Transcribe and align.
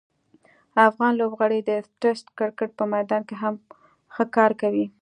افغان 0.89 1.13
لوبغاړي 1.19 1.59
د 1.69 1.71
ټسټ 2.01 2.27
کرکټ 2.37 2.69
په 2.79 2.83
میدان 2.93 3.21
کې 3.29 3.35
هم 3.41 3.55
ښه 4.13 4.23
کار 4.35 4.51
کوي. 4.61 4.85